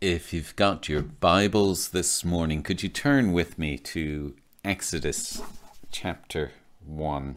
If 0.00 0.32
you've 0.32 0.56
got 0.56 0.88
your 0.88 1.02
Bibles 1.02 1.88
this 1.88 2.24
morning, 2.24 2.62
could 2.62 2.82
you 2.82 2.88
turn 2.88 3.34
with 3.34 3.58
me 3.58 3.76
to 3.76 4.34
Exodus 4.64 5.42
chapter 5.92 6.52
1? 6.86 7.36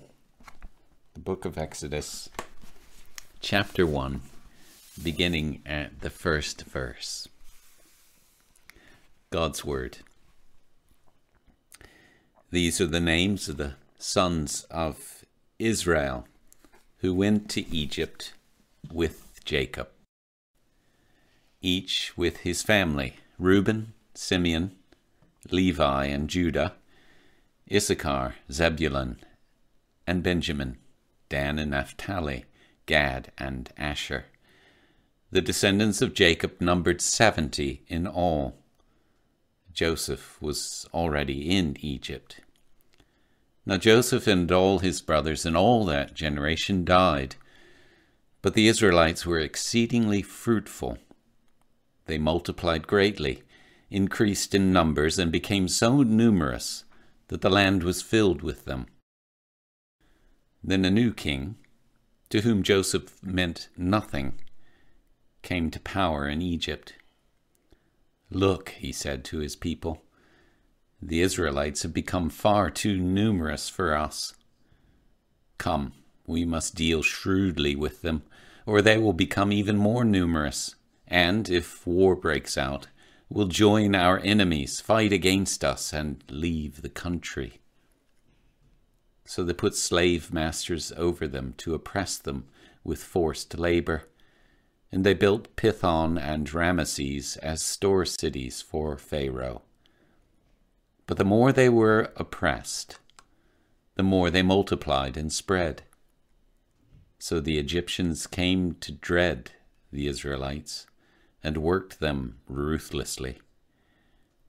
The 1.13 1.19
book 1.19 1.43
of 1.43 1.57
Exodus, 1.57 2.29
chapter 3.41 3.85
1, 3.85 4.21
beginning 5.03 5.61
at 5.65 5.99
the 5.99 6.09
first 6.09 6.61
verse. 6.61 7.27
God's 9.29 9.65
Word. 9.65 9.97
These 12.49 12.79
are 12.79 12.87
the 12.87 13.01
names 13.01 13.49
of 13.49 13.57
the 13.57 13.73
sons 13.99 14.65
of 14.71 15.25
Israel 15.59 16.29
who 16.99 17.13
went 17.13 17.49
to 17.49 17.69
Egypt 17.69 18.31
with 18.89 19.41
Jacob 19.43 19.89
each 21.63 22.15
with 22.15 22.37
his 22.37 22.61
family 22.61 23.15
Reuben, 23.39 23.93
Simeon, 24.13 24.75
Levi, 25.49 26.05
and 26.05 26.29
Judah, 26.29 26.73
Issachar, 27.73 28.35
Zebulun, 28.51 29.17
and 30.05 30.21
Benjamin, 30.21 30.77
Dan 31.29 31.57
and 31.57 31.71
Naphtali, 31.71 32.45
Gad, 32.85 33.31
and 33.37 33.71
Asher. 33.77 34.25
The 35.31 35.41
descendants 35.41 36.01
of 36.01 36.13
Jacob 36.13 36.61
numbered 36.61 37.01
seventy 37.01 37.81
in 37.87 38.05
all. 38.05 38.55
Joseph 39.73 40.39
was 40.39 40.87
already 40.93 41.49
in 41.49 41.75
Egypt. 41.79 42.41
Now 43.65 43.77
Joseph 43.77 44.27
and 44.27 44.51
all 44.51 44.79
his 44.79 45.01
brothers 45.01 45.45
and 45.45 45.57
all 45.57 45.85
that 45.85 46.13
generation 46.13 46.85
died, 46.85 47.35
but 48.41 48.53
the 48.53 48.67
Israelites 48.67 49.25
were 49.25 49.39
exceedingly 49.39 50.21
fruitful 50.21 50.99
they 52.05 52.17
multiplied 52.17 52.87
greatly, 52.87 53.43
increased 53.89 54.53
in 54.53 54.73
numbers, 54.73 55.17
and 55.19 55.31
became 55.31 55.67
so 55.67 56.03
numerous 56.03 56.83
that 57.27 57.41
the 57.41 57.49
land 57.49 57.83
was 57.83 58.01
filled 58.01 58.41
with 58.41 58.65
them. 58.65 58.87
Then 60.63 60.85
a 60.85 60.91
new 60.91 61.13
king, 61.13 61.55
to 62.29 62.41
whom 62.41 62.63
Joseph 62.63 63.21
meant 63.23 63.69
nothing, 63.77 64.33
came 65.41 65.69
to 65.71 65.79
power 65.79 66.27
in 66.27 66.41
Egypt. 66.41 66.93
Look, 68.29 68.69
he 68.69 68.91
said 68.91 69.23
to 69.25 69.39
his 69.39 69.55
people, 69.55 70.03
the 71.01 71.21
Israelites 71.21 71.83
have 71.83 71.93
become 71.93 72.29
far 72.29 72.69
too 72.69 72.97
numerous 72.97 73.67
for 73.67 73.95
us. 73.95 74.33
Come, 75.57 75.93
we 76.25 76.45
must 76.45 76.75
deal 76.75 77.01
shrewdly 77.01 77.75
with 77.75 78.01
them, 78.01 78.23
or 78.65 78.81
they 78.81 78.97
will 78.97 79.13
become 79.13 79.51
even 79.51 79.75
more 79.75 80.05
numerous 80.05 80.75
and, 81.07 81.49
if 81.49 81.85
war 81.85 82.15
breaks 82.15 82.57
out, 82.57 82.87
will 83.29 83.47
join 83.47 83.95
our 83.95 84.19
enemies, 84.19 84.79
fight 84.79 85.11
against 85.11 85.63
us, 85.63 85.91
and 85.91 86.23
leave 86.29 86.81
the 86.81 86.89
country. 86.89 87.59
So 89.25 89.43
they 89.43 89.53
put 89.53 89.75
slave 89.75 90.33
masters 90.33 90.91
over 90.97 91.27
them 91.27 91.55
to 91.57 91.73
oppress 91.73 92.17
them 92.17 92.45
with 92.83 93.03
forced 93.03 93.57
labor. 93.57 94.07
And 94.91 95.03
they 95.03 95.13
built 95.13 95.55
Pithom 95.55 96.19
and 96.19 96.47
Ramesses 96.47 97.37
as 97.37 97.61
store 97.61 98.05
cities 98.05 98.61
for 98.61 98.97
Pharaoh. 98.97 99.63
But 101.07 101.17
the 101.17 101.25
more 101.25 101.51
they 101.51 101.69
were 101.69 102.11
oppressed, 102.15 102.99
the 103.95 104.03
more 104.03 104.29
they 104.29 104.43
multiplied 104.43 105.17
and 105.17 105.33
spread. 105.33 105.83
So 107.17 107.39
the 107.39 107.57
Egyptians 107.57 108.27
came 108.27 108.73
to 108.81 108.91
dread 108.91 109.51
the 109.91 110.07
Israelites 110.07 110.85
and 111.43 111.57
worked 111.57 111.99
them 111.99 112.37
ruthlessly. 112.47 113.39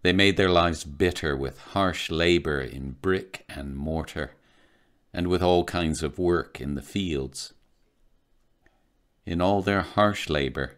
They 0.03 0.12
made 0.12 0.37
their 0.37 0.50
lives 0.50 0.84
bitter 0.84 1.37
with 1.37 1.59
harsh 1.59 2.11
labor 2.11 2.61
in 2.61 2.92
brick 3.00 3.45
and 3.48 3.75
mortar, 3.75 4.33
and 5.12 5.28
with 5.28 5.43
all 5.43 5.65
kinds 5.65 6.03
of 6.03 6.19
work 6.19 6.60
in 6.60 6.75
the 6.75 6.82
fields. 6.82 7.55
In 9.25 9.41
all 9.41 9.62
their 9.62 9.81
harsh 9.81 10.28
labor, 10.28 10.77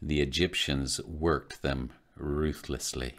the 0.00 0.20
Egyptians 0.20 1.00
worked 1.04 1.62
them 1.62 1.90
ruthlessly. 2.16 3.14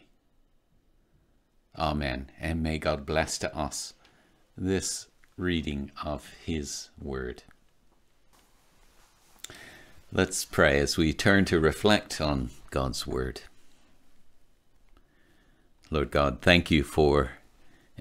Amen. 1.77 2.31
And 2.39 2.63
may 2.63 2.77
God 2.79 3.05
bless 3.05 3.37
to 3.39 3.55
us 3.55 3.93
this 4.57 5.07
reading 5.35 5.91
of 6.03 6.31
His 6.45 6.89
Word. 6.99 7.43
Let's 10.13 10.45
pray 10.45 10.79
as 10.79 10.95
we 10.95 11.11
turn 11.11 11.43
to 11.45 11.59
reflect 11.59 12.21
on 12.21 12.51
God's 12.69 13.05
Word. 13.05 13.41
Lord 15.91 16.11
God, 16.11 16.41
thank 16.41 16.71
you 16.71 16.85
for 16.85 17.31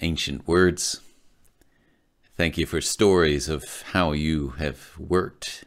ancient 0.00 0.46
words. 0.46 1.00
Thank 2.36 2.56
you 2.56 2.64
for 2.64 2.80
stories 2.80 3.48
of 3.48 3.82
how 3.90 4.12
you 4.12 4.50
have 4.50 4.92
worked 4.96 5.64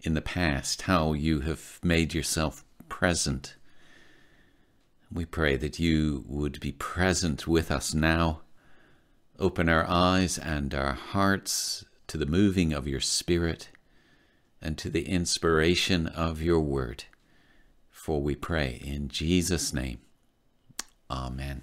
in 0.00 0.14
the 0.14 0.20
past, 0.20 0.82
how 0.82 1.12
you 1.12 1.42
have 1.42 1.78
made 1.84 2.14
yourself 2.14 2.64
present. 2.88 3.54
We 5.10 5.24
pray 5.24 5.56
that 5.56 5.78
you 5.78 6.24
would 6.26 6.58
be 6.58 6.72
present 6.72 7.46
with 7.46 7.70
us 7.70 7.94
now. 7.94 8.40
Open 9.38 9.68
our 9.68 9.88
eyes 9.88 10.36
and 10.36 10.74
our 10.74 10.94
hearts 10.94 11.84
to 12.08 12.18
the 12.18 12.26
moving 12.26 12.72
of 12.72 12.88
your 12.88 13.00
Spirit 13.00 13.68
and 14.66 14.76
to 14.78 14.90
the 14.90 15.08
inspiration 15.08 16.08
of 16.08 16.42
your 16.42 16.58
word. 16.58 17.04
For 17.92 18.20
we 18.20 18.34
pray 18.34 18.80
in 18.84 19.06
Jesus' 19.06 19.72
name. 19.72 19.98
Amen. 21.08 21.62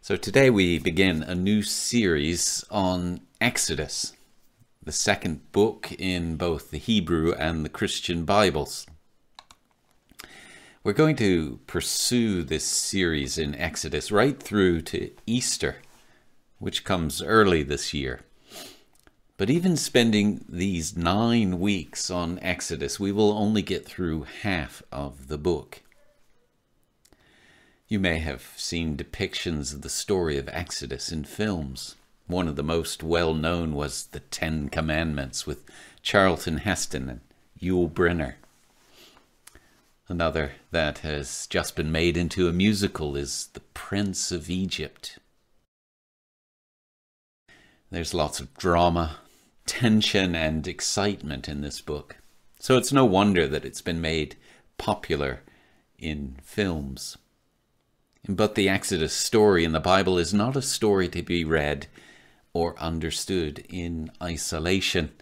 So 0.00 0.16
today 0.16 0.48
we 0.48 0.78
begin 0.78 1.22
a 1.22 1.34
new 1.34 1.62
series 1.62 2.64
on 2.70 3.20
Exodus, 3.38 4.14
the 4.82 4.92
second 4.92 5.52
book 5.52 5.92
in 5.98 6.36
both 6.36 6.70
the 6.70 6.78
Hebrew 6.78 7.34
and 7.34 7.66
the 7.66 7.68
Christian 7.68 8.24
Bibles. 8.24 8.86
We're 10.82 10.94
going 10.94 11.16
to 11.16 11.60
pursue 11.66 12.44
this 12.44 12.64
series 12.64 13.36
in 13.36 13.54
Exodus 13.56 14.10
right 14.10 14.42
through 14.42 14.82
to 14.82 15.10
Easter, 15.26 15.82
which 16.60 16.82
comes 16.82 17.20
early 17.20 17.62
this 17.62 17.92
year. 17.92 18.20
But 19.38 19.50
even 19.50 19.76
spending 19.76 20.44
these 20.48 20.96
nine 20.96 21.60
weeks 21.60 22.10
on 22.10 22.38
Exodus, 22.38 22.98
we 22.98 23.12
will 23.12 23.32
only 23.32 23.60
get 23.60 23.84
through 23.84 24.26
half 24.42 24.82
of 24.90 25.28
the 25.28 25.36
book. 25.36 25.82
You 27.86 28.00
may 28.00 28.18
have 28.18 28.54
seen 28.56 28.96
depictions 28.96 29.74
of 29.74 29.82
the 29.82 29.90
story 29.90 30.38
of 30.38 30.48
Exodus 30.48 31.12
in 31.12 31.24
films. 31.24 31.96
One 32.26 32.48
of 32.48 32.56
the 32.56 32.62
most 32.62 33.02
well 33.02 33.34
known 33.34 33.74
was 33.74 34.06
The 34.06 34.20
Ten 34.20 34.70
Commandments 34.70 35.46
with 35.46 35.64
Charlton 36.02 36.58
Heston 36.58 37.10
and 37.10 37.20
Yul 37.60 37.90
Brynner. 37.90 38.34
Another 40.08 40.52
that 40.70 40.98
has 40.98 41.46
just 41.48 41.76
been 41.76 41.92
made 41.92 42.16
into 42.16 42.48
a 42.48 42.52
musical 42.52 43.16
is 43.16 43.50
The 43.52 43.60
Prince 43.60 44.32
of 44.32 44.48
Egypt. 44.48 45.18
There's 47.90 48.14
lots 48.14 48.40
of 48.40 48.52
drama, 48.54 49.18
tension 49.66 50.34
and 50.34 50.66
excitement 50.66 51.48
in 51.48 51.60
this 51.60 51.80
book. 51.80 52.16
So 52.58 52.76
it's 52.76 52.92
no 52.92 53.04
wonder 53.04 53.46
that 53.46 53.64
it's 53.64 53.82
been 53.82 54.00
made 54.00 54.36
popular 54.78 55.42
in 55.98 56.36
films. 56.42 57.18
But 58.28 58.54
the 58.54 58.68
Exodus 58.68 59.12
story 59.12 59.64
in 59.64 59.72
the 59.72 59.80
Bible 59.80 60.18
is 60.18 60.34
not 60.34 60.56
a 60.56 60.62
story 60.62 61.08
to 61.08 61.22
be 61.22 61.44
read 61.44 61.86
or 62.52 62.78
understood 62.80 63.64
in 63.68 64.10
isolation. 64.22 65.12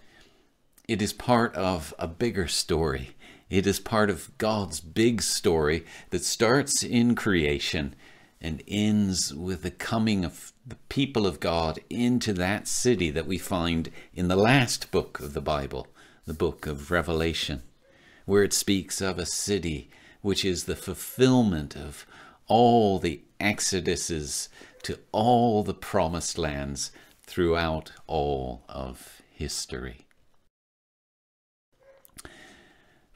It 0.89 1.03
is 1.03 1.13
part 1.13 1.55
of 1.55 1.93
a 1.99 2.07
bigger 2.07 2.49
story. 2.49 3.17
It 3.51 3.67
is 3.67 3.79
part 3.79 4.09
of 4.09 4.37
God's 4.39 4.81
big 4.81 5.21
story 5.21 5.85
that 6.11 6.25
starts 6.25 6.83
in 6.83 7.15
creation 7.15 7.95
and 8.45 8.63
ends 8.69 9.33
with 9.33 9.63
the 9.63 9.71
coming 9.71 10.23
of 10.23 10.53
the 10.67 10.77
people 10.91 11.27
of 11.27 11.41
God 11.41 11.79
into 11.89 12.35
that 12.35 12.69
city 12.69 13.09
that 13.09 13.27
we 13.27 13.39
find 13.39 13.91
in 14.13 14.29
the 14.29 14.37
last 14.37 14.91
book 14.91 15.19
of 15.19 15.33
the 15.33 15.41
Bible, 15.41 15.89
the 16.27 16.35
book 16.35 16.67
of 16.67 16.91
Revelation, 16.91 17.63
where 18.27 18.43
it 18.43 18.53
speaks 18.53 19.01
of 19.01 19.19
a 19.19 19.25
city 19.25 19.89
which 20.21 20.45
is 20.45 20.65
the 20.65 20.77
fulfillment 20.77 21.75
of 21.75 22.05
all 22.47 22.99
the 22.99 23.23
exoduses 23.41 24.49
to 24.83 24.99
all 25.11 25.63
the 25.63 25.73
promised 25.73 26.37
lands 26.37 26.93
throughout 27.23 27.93
all 28.07 28.63
of 28.69 29.23
history. 29.31 30.04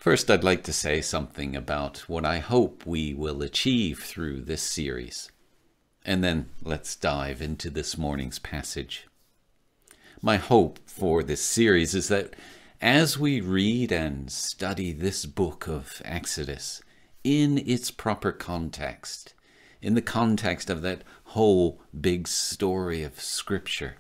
First, 0.09 0.31
I'd 0.31 0.43
like 0.43 0.63
to 0.63 0.73
say 0.73 1.03
something 1.03 1.55
about 1.55 2.09
what 2.09 2.25
I 2.25 2.39
hope 2.39 2.87
we 2.87 3.13
will 3.13 3.43
achieve 3.43 3.99
through 3.99 4.41
this 4.41 4.63
series. 4.63 5.31
And 6.03 6.25
then 6.25 6.49
let's 6.63 6.97
dive 6.97 7.43
into 7.43 7.69
this 7.69 7.99
morning's 7.99 8.39
passage. 8.39 9.07
My 10.23 10.39
hope 10.39 10.79
for 10.87 11.23
this 11.23 11.43
series 11.43 11.95
is 11.95 12.09
that 12.09 12.33
as 12.81 13.19
we 13.19 13.43
read 13.43 13.93
and 13.93 14.33
study 14.33 14.93
this 14.93 15.27
book 15.27 15.69
of 15.69 16.01
Exodus, 16.07 16.81
in 17.23 17.59
its 17.59 17.91
proper 17.91 18.33
context, 18.33 19.35
in 19.83 19.95
the 19.95 20.01
context 20.01 20.71
of 20.71 20.81
that 20.81 21.03
whole 21.25 21.83
big 22.01 22.27
story 22.29 23.03
of 23.03 23.21
Scripture, 23.21 23.97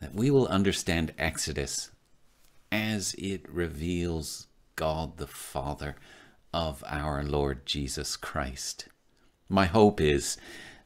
that 0.00 0.14
we 0.14 0.30
will 0.30 0.46
understand 0.46 1.12
Exodus 1.18 1.90
as 2.70 3.12
it 3.18 3.46
reveals 3.52 4.46
God 4.82 5.16
the 5.16 5.28
Father 5.28 5.94
of 6.52 6.82
our 6.88 7.22
Lord 7.22 7.66
Jesus 7.66 8.16
Christ. 8.16 8.88
My 9.48 9.66
hope 9.66 10.00
is 10.00 10.36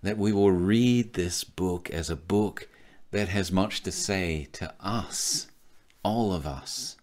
that 0.03 0.19
we 0.19 0.35
will 0.35 0.53
read 0.53 1.15
this 1.15 1.45
book 1.45 1.89
as 1.89 2.11
a 2.11 2.15
book 2.15 2.69
that 3.11 3.29
has 3.29 3.51
much 3.51 3.83
to 3.85 3.91
say 3.91 4.49
to 4.53 4.75
us, 4.81 5.47
all 6.03 6.35
of 6.35 6.47
us, 6.47 6.99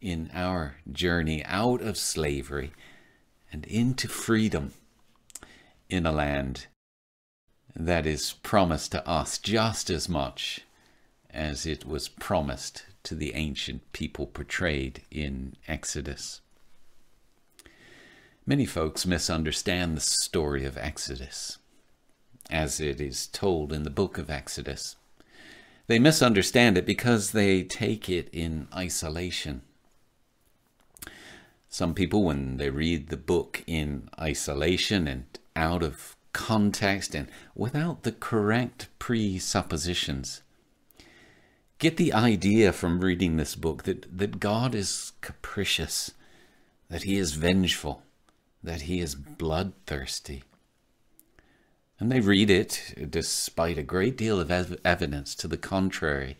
in 0.00 0.30
our 0.32 0.76
journey 0.90 1.44
out 1.44 1.82
of 1.82 1.98
slavery 1.98 2.72
and 3.52 3.66
into 3.66 4.08
freedom 4.08 4.72
in 5.90 6.06
a 6.06 6.12
land 6.12 6.68
that 7.76 8.06
is 8.06 8.32
promised 8.42 8.92
to 8.92 9.06
us 9.06 9.36
just 9.36 9.90
as 9.90 10.08
much 10.08 10.62
as 11.28 11.66
it 11.66 11.84
was 11.86 12.08
promised 12.08 12.86
to 13.04 13.14
the 13.14 13.34
ancient 13.34 13.92
people 13.92 14.26
portrayed 14.26 15.02
in 15.10 15.54
Exodus. 15.68 16.40
Many 18.46 18.66
folks 18.66 19.06
misunderstand 19.06 19.96
the 19.96 20.02
story 20.02 20.64
of 20.64 20.76
Exodus 20.76 21.58
as 22.50 22.80
it 22.80 23.00
is 23.00 23.26
told 23.26 23.72
in 23.72 23.84
the 23.84 23.90
book 23.90 24.18
of 24.18 24.28
Exodus. 24.28 24.96
They 25.86 25.98
misunderstand 25.98 26.78
it 26.78 26.86
because 26.86 27.32
they 27.32 27.62
take 27.62 28.08
it 28.08 28.28
in 28.32 28.68
isolation. 28.74 29.62
Some 31.68 31.94
people, 31.94 32.22
when 32.22 32.56
they 32.56 32.70
read 32.70 33.08
the 33.08 33.16
book 33.16 33.62
in 33.66 34.08
isolation 34.18 35.08
and 35.08 35.24
out 35.56 35.82
of 35.82 36.16
context 36.32 37.14
and 37.14 37.28
without 37.54 38.02
the 38.02 38.12
correct 38.12 38.88
presuppositions, 38.98 40.42
get 41.78 41.96
the 41.96 42.12
idea 42.12 42.72
from 42.72 43.00
reading 43.00 43.36
this 43.36 43.54
book 43.54 43.84
that, 43.84 44.16
that 44.16 44.40
God 44.40 44.74
is 44.74 45.12
capricious, 45.20 46.12
that 46.88 47.02
he 47.04 47.16
is 47.16 47.34
vengeful, 47.34 48.02
that 48.62 48.82
he 48.82 49.00
is 49.00 49.14
bloodthirsty. 49.14 50.44
And 51.98 52.10
they 52.10 52.20
read 52.20 52.50
it, 52.50 53.08
despite 53.10 53.78
a 53.78 53.82
great 53.82 54.16
deal 54.16 54.40
of 54.40 54.50
ev- 54.50 54.78
evidence 54.84 55.34
to 55.36 55.48
the 55.48 55.56
contrary, 55.56 56.38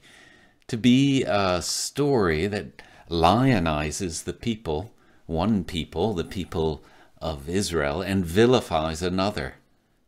to 0.66 0.76
be 0.76 1.22
a 1.24 1.62
story 1.62 2.46
that 2.46 2.82
lionizes 3.08 4.24
the 4.24 4.32
people, 4.32 4.92
one 5.26 5.64
people, 5.64 6.14
the 6.14 6.24
people 6.24 6.82
of 7.20 7.48
Israel, 7.48 8.02
and 8.02 8.24
vilifies 8.24 9.02
another, 9.02 9.56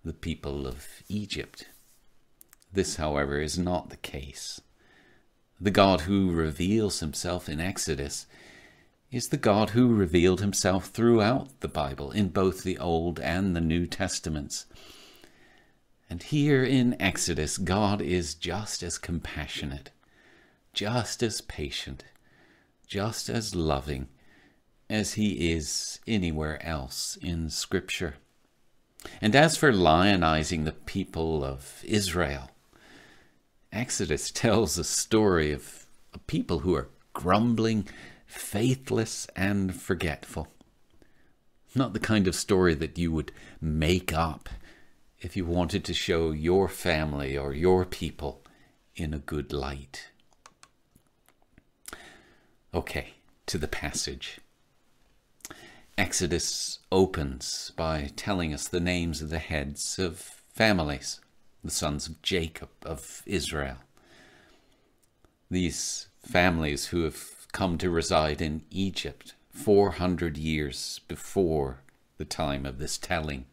the 0.05 0.12
people 0.12 0.67
of 0.67 1.02
Egypt. 1.08 1.69
This, 2.73 2.96
however, 2.96 3.40
is 3.40 3.58
not 3.58 3.90
the 3.90 3.96
case. 3.96 4.61
The 5.61 5.70
God 5.70 6.03
who 6.03 6.31
reveals 6.31 7.00
himself 7.00 7.49
in 7.49 7.61
Exodus 7.61 8.26
is 9.11 9.29
the 9.29 9.38
God 9.38 9.70
who 9.70 9.94
revealed 9.94 10.41
himself 10.41 10.88
throughout 10.88 11.61
the 11.61 11.69
Bible, 11.69 12.11
in 12.11 12.29
both 12.29 12.62
the 12.62 12.76
Old 12.76 13.19
and 13.20 13.56
the 13.56 13.61
New 13.61 13.87
Testaments. 13.87 14.67
And 16.11 16.23
here 16.23 16.62
in 16.62 17.00
Exodus, 17.00 17.56
God 17.56 18.03
is 18.03 18.35
just 18.35 18.82
as 18.82 18.99
compassionate, 18.99 19.91
just 20.75 21.23
as 21.23 21.41
patient, 21.41 22.05
just 22.87 23.31
as 23.31 23.55
loving 23.55 24.09
as 24.91 25.14
he 25.14 25.50
is 25.52 26.00
anywhere 26.06 26.64
else 26.64 27.17
in 27.23 27.49
Scripture. 27.49 28.17
And 29.20 29.35
as 29.35 29.56
for 29.56 29.73
lionizing 29.73 30.64
the 30.64 30.73
people 30.73 31.43
of 31.43 31.82
Israel, 31.85 32.50
Exodus 33.76 34.31
tells 34.31 34.78
a 34.78 34.84
story 34.84 35.52
of 35.52 35.84
a 36.14 36.19
people 36.19 36.61
who 36.61 36.75
are 36.75 36.88
grumbling, 37.12 37.87
faithless, 38.25 39.26
and 39.37 39.78
forgetful. 39.78 40.49
Not 41.75 41.93
the 41.93 42.00
kind 42.00 42.26
of 42.26 42.34
story 42.34 42.75
that 42.75 42.96
you 42.96 43.12
would 43.12 43.32
make 43.61 44.14
up 44.14 44.49
if 45.20 45.37
you 45.37 45.44
wanted 45.44 45.84
to 45.84 45.93
show 45.93 46.31
your 46.31 46.69
family 46.69 47.37
or 47.37 47.52
your 47.52 47.84
people 47.84 48.43
in 48.94 49.12
a 49.12 49.19
good 49.19 49.52
light. 49.52 50.08
Okay, 52.73 53.17
to 53.44 53.58
the 53.58 53.69
passage. 53.69 54.38
Exodus 55.99 56.78
opens 56.90 57.73
by 57.76 58.11
telling 58.17 58.55
us 58.55 58.69
the 58.69 58.81
names 58.81 59.20
of 59.20 59.28
the 59.28 59.38
heads 59.38 59.99
of 59.99 60.19
families, 60.55 61.20
the 61.66 61.72
sons 61.72 62.06
of 62.06 62.22
Jacob 62.22 62.70
of 62.84 63.22
Israel. 63.26 63.78
These 65.50 66.08
families 66.20 66.86
who 66.86 67.02
have 67.02 67.46
come 67.52 67.78
to 67.78 67.90
reside 67.90 68.40
in 68.40 68.62
Egypt 68.70 69.34
400 69.50 70.36
years 70.36 71.00
before 71.08 71.80
the 72.18 72.24
time 72.24 72.66
of 72.66 72.78
this 72.78 72.98
telling. 72.98 73.46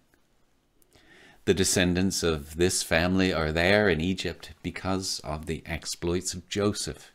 The 1.46 1.54
descendants 1.54 2.24
of 2.24 2.56
this 2.56 2.84
family 2.84 3.34
are 3.34 3.52
there 3.52 3.90
in 3.90 4.00
Egypt 4.00 4.52
because 4.64 5.20
of 5.24 5.46
the 5.46 5.62
exploits 5.66 6.34
of 6.34 6.48
Joseph, 6.48 7.12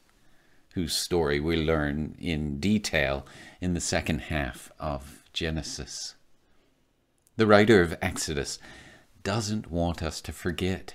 whose 0.74 0.94
story 0.94 1.40
we 1.40 1.56
learn 1.56 2.14
in 2.18 2.60
detail 2.60 3.26
in 3.60 3.74
the 3.74 3.80
second 3.80 4.22
half 4.22 4.70
of 4.78 5.22
Genesis. 5.32 6.14
The 7.36 7.46
writer 7.46 7.80
of 7.80 7.96
Exodus 8.02 8.58
doesn't 9.28 9.70
want 9.70 10.02
us 10.02 10.22
to 10.22 10.32
forget. 10.32 10.94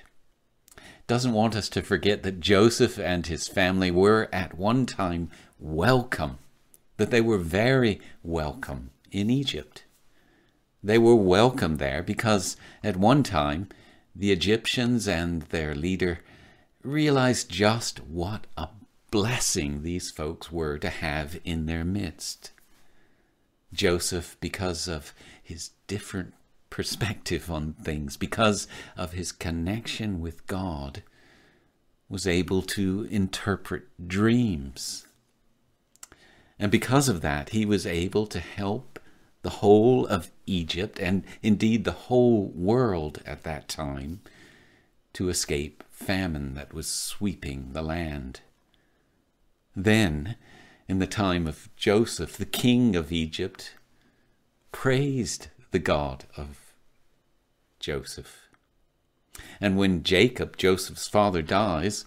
Doesn't 1.06 1.34
want 1.34 1.56
us 1.56 1.70
to 1.70 1.84
forget 1.84 2.24
that 2.24 2.40
Joseph 2.40 2.98
and 2.98 3.28
his 3.28 3.48
family 3.48 3.92
were 3.92 4.28
at 4.34 4.58
one 4.58 4.88
time 4.88 5.30
welcome, 5.60 6.40
that 6.98 7.12
they 7.12 7.22
were 7.22 7.38
very 7.38 8.02
welcome 8.24 8.90
in 9.12 9.30
Egypt. 9.30 9.84
They 10.82 10.98
were 10.98 11.14
welcome 11.14 11.78
there 11.78 12.02
because 12.02 12.58
at 12.84 12.98
one 12.98 13.22
time 13.22 13.70
the 14.16 14.32
Egyptians 14.32 15.08
and 15.08 15.44
their 15.44 15.76
leader 15.76 16.22
realized 16.82 17.52
just 17.52 18.00
what 18.00 18.48
a 18.58 18.70
blessing 19.12 19.84
these 19.84 20.10
folks 20.10 20.52
were 20.52 20.80
to 20.80 20.90
have 20.90 21.40
in 21.46 21.68
their 21.68 21.86
midst. 21.86 22.50
Joseph, 23.72 24.38
because 24.40 24.88
of 24.88 25.14
his 25.44 25.70
different 25.86 26.34
perspective 26.74 27.52
on 27.52 27.74
things, 27.74 28.18
because 28.18 28.68
of 28.98 29.12
his 29.14 29.32
connection 29.32 30.20
with 30.20 30.48
God, 30.48 31.04
was 32.10 32.26
able 32.26 32.64
to 32.64 33.08
interpret 33.12 33.84
dreams. 34.08 35.06
And 36.58 36.72
because 36.72 37.10
of 37.10 37.22
that, 37.22 37.50
he 37.50 37.64
was 37.64 37.86
able 37.86 38.26
to 38.26 38.40
help 38.40 39.00
the 39.44 39.62
whole 39.62 40.08
of 40.08 40.32
Egypt, 40.48 40.98
and 41.00 41.24
indeed 41.44 41.84
the 41.84 41.92
whole 42.10 42.48
world 42.56 43.22
at 43.24 43.44
that 43.44 43.68
time, 43.68 44.22
to 45.14 45.30
escape 45.30 45.84
famine 45.92 46.56
that 46.56 46.74
was 46.74 46.88
sweeping 46.88 47.74
the 47.74 47.84
land. 47.84 48.40
Then, 49.76 50.38
in 50.88 50.98
the 50.98 51.06
time 51.06 51.46
of 51.46 51.70
Joseph, 51.76 52.36
the 52.36 52.48
king 52.48 52.96
of 52.96 53.12
Egypt 53.12 53.76
praised 54.72 55.50
the 55.70 55.78
God 55.78 56.26
of 56.36 56.63
Joseph. 57.84 58.48
And 59.60 59.78
when 59.78 60.04
Jacob, 60.04 60.56
Joseph's 60.56 61.10
father, 61.10 61.42
dies, 61.42 62.06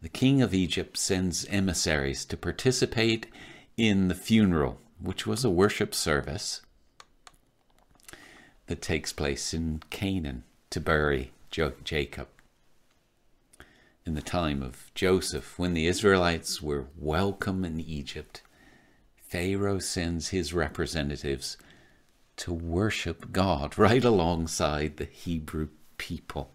the 0.00 0.08
king 0.08 0.40
of 0.40 0.54
Egypt 0.54 0.96
sends 0.96 1.44
emissaries 1.50 2.24
to 2.24 2.38
participate 2.38 3.26
in 3.76 4.08
the 4.08 4.14
funeral, 4.14 4.80
which 4.98 5.26
was 5.26 5.44
a 5.44 5.50
worship 5.50 5.94
service 5.94 6.62
that 8.66 8.80
takes 8.80 9.12
place 9.12 9.52
in 9.52 9.82
Canaan 9.90 10.44
to 10.70 10.80
bury 10.80 11.32
jo- 11.50 11.74
Jacob. 11.84 12.28
In 14.06 14.14
the 14.14 14.22
time 14.22 14.62
of 14.62 14.90
Joseph, 14.94 15.58
when 15.58 15.74
the 15.74 15.86
Israelites 15.86 16.62
were 16.62 16.86
welcome 16.96 17.62
in 17.66 17.78
Egypt, 17.78 18.40
Pharaoh 19.28 19.80
sends 19.80 20.28
his 20.28 20.54
representatives 20.54 21.58
to 22.40 22.52
worship 22.52 23.32
God 23.32 23.78
right 23.78 24.04
alongside 24.04 24.96
the 24.96 25.04
Hebrew 25.04 25.68
people. 25.98 26.52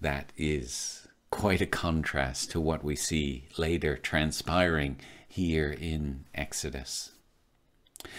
That 0.00 0.32
is 0.36 1.08
quite 1.30 1.60
a 1.60 1.66
contrast 1.66 2.50
to 2.50 2.60
what 2.60 2.84
we 2.84 2.94
see 2.94 3.48
later 3.56 3.96
transpiring 3.96 5.00
here 5.26 5.70
in 5.72 6.26
Exodus. 6.34 7.12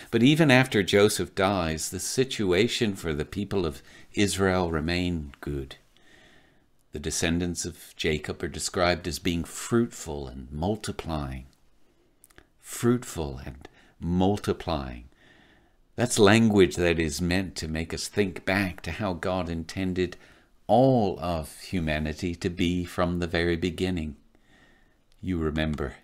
But 0.10 0.24
even 0.24 0.50
after 0.50 0.82
Joseph 0.82 1.36
dies, 1.36 1.90
the 1.90 2.00
situation 2.00 2.96
for 2.96 3.14
the 3.14 3.24
people 3.24 3.68
of 3.68 3.84
Israel 4.14 4.72
remain 4.72 5.34
good. 5.42 5.76
The 6.92 7.00
descendants 7.00 7.66
of 7.66 7.94
Jacob 7.96 8.42
are 8.42 8.48
described 8.48 9.08
as 9.08 9.20
being 9.20 9.44
fruitful 9.44 10.28
and 10.28 10.52
multiplying. 10.52 11.46
Fruitful 12.62 13.42
and 13.46 13.70
multiplying. 14.00 15.06
That's 15.96 16.20
language 16.20 16.76
that 16.76 17.00
is 17.00 17.22
meant 17.22 17.56
to 17.56 17.70
make 17.70 17.94
us 17.94 18.08
think 18.08 18.44
back 18.44 18.82
to 18.82 18.92
how 18.92 19.14
God 19.14 19.50
intended 19.50 20.18
all 20.68 21.18
of 21.22 21.62
humanity 21.62 22.36
to 22.36 22.50
be 22.50 22.84
from 22.84 23.20
the 23.20 23.28
very 23.28 23.56
beginning. 23.56 24.18
You 25.22 25.38
remember 25.38 25.96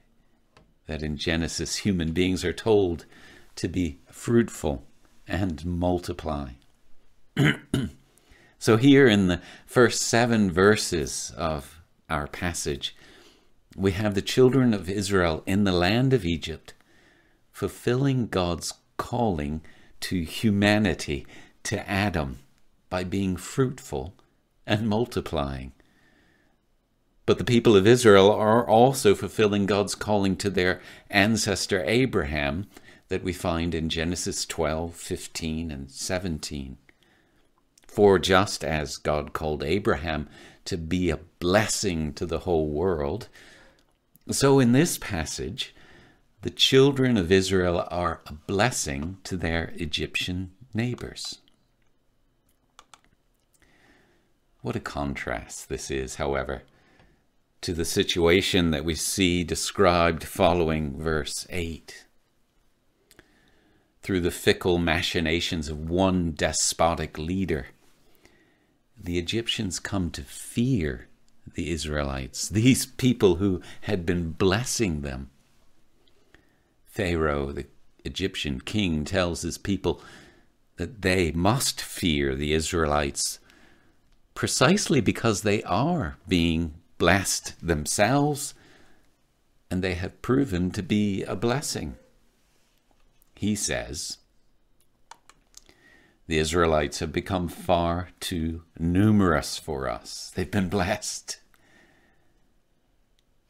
that 0.87 1.03
in 1.03 1.17
Genesis, 1.17 1.77
human 1.77 2.13
beings 2.13 2.45
are 2.45 2.53
told 2.53 3.05
to 3.57 3.67
be 3.67 3.99
fruitful 4.09 4.85
and 5.27 5.65
multiply. 5.65 6.51
so, 8.59 8.77
here 8.77 9.07
in 9.07 9.27
the 9.27 9.41
first 9.65 10.01
seven 10.01 10.49
verses 10.51 11.33
of 11.35 11.81
our 12.09 12.27
passage, 12.27 12.95
we 13.75 13.91
have 13.91 14.15
the 14.15 14.21
children 14.21 14.73
of 14.73 14.89
Israel 14.89 15.43
in 15.45 15.65
the 15.65 15.71
land 15.71 16.13
of 16.13 16.25
Egypt 16.25 16.73
fulfilling 17.51 18.27
God's 18.27 18.73
calling 18.97 19.61
to 20.01 20.23
humanity, 20.23 21.25
to 21.63 21.89
Adam, 21.89 22.39
by 22.89 23.03
being 23.03 23.37
fruitful 23.37 24.13
and 24.67 24.87
multiplying. 24.87 25.71
But 27.25 27.37
the 27.37 27.43
people 27.43 27.75
of 27.75 27.87
Israel 27.87 28.31
are 28.31 28.67
also 28.67 29.15
fulfilling 29.15 29.65
God's 29.65 29.95
calling 29.95 30.35
to 30.37 30.49
their 30.49 30.81
ancestor 31.09 31.83
Abraham 31.85 32.67
that 33.07 33.23
we 33.23 33.33
find 33.33 33.75
in 33.75 33.89
Genesis 33.89 34.45
12, 34.45 34.95
15, 34.95 35.71
and 35.71 35.91
17. 35.91 36.77
For 37.87 38.17
just 38.19 38.63
as 38.63 38.97
God 38.97 39.33
called 39.33 39.63
Abraham 39.63 40.29
to 40.65 40.77
be 40.77 41.09
a 41.09 41.19
blessing 41.39 42.13
to 42.13 42.25
the 42.25 42.39
whole 42.39 42.69
world, 42.69 43.27
so 44.29 44.59
in 44.59 44.71
this 44.71 44.97
passage, 44.97 45.75
the 46.41 46.49
children 46.49 47.17
of 47.17 47.31
Israel 47.31 47.87
are 47.91 48.21
a 48.25 48.33
blessing 48.33 49.17
to 49.23 49.37
their 49.37 49.73
Egyptian 49.75 50.51
neighbors. 50.73 51.39
What 54.61 54.75
a 54.75 54.79
contrast 54.79 55.69
this 55.69 55.89
is, 55.89 56.15
however, 56.15 56.63
to 57.61 57.73
the 57.73 57.85
situation 57.85 58.71
that 58.71 58.85
we 58.85 58.95
see 58.95 59.43
described 59.43 60.23
following 60.23 61.01
verse 61.01 61.47
8. 61.49 62.05
Through 64.03 64.21
the 64.21 64.31
fickle 64.31 64.77
machinations 64.77 65.67
of 65.67 65.89
one 65.89 66.31
despotic 66.31 67.17
leader, 67.17 67.67
the 68.95 69.17
Egyptians 69.17 69.79
come 69.79 70.11
to 70.11 70.21
fear 70.21 71.07
the 71.53 71.71
Israelites, 71.71 72.47
these 72.49 72.85
people 72.85 73.35
who 73.35 73.61
had 73.81 74.05
been 74.05 74.31
blessing 74.31 75.01
them. 75.01 75.30
Pharaoh, 76.91 77.53
the 77.53 77.67
Egyptian 78.03 78.59
king, 78.59 79.05
tells 79.05 79.41
his 79.41 79.57
people 79.57 80.01
that 80.75 81.01
they 81.01 81.31
must 81.31 81.81
fear 81.81 82.35
the 82.35 82.53
Israelites 82.53 83.39
precisely 84.35 84.99
because 84.99 85.41
they 85.41 85.63
are 85.63 86.17
being 86.27 86.73
blessed 86.97 87.55
themselves 87.65 88.53
and 89.69 89.81
they 89.81 89.93
have 89.93 90.21
proven 90.21 90.69
to 90.71 90.83
be 90.83 91.23
a 91.23 91.35
blessing. 91.35 91.95
He 93.35 93.55
says, 93.55 94.17
the 96.27 96.37
Israelites 96.37 96.99
have 96.99 97.11
become 97.11 97.47
far 97.47 98.09
too 98.19 98.63
numerous 98.77 99.57
for 99.57 99.89
us. 99.89 100.31
They've 100.35 100.49
been 100.49 100.69
blessed. 100.69 101.39